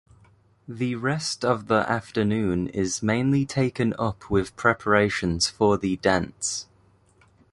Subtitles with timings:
[0.67, 6.65] The rest of the afternoon is mainly taken up with preparations for the dance.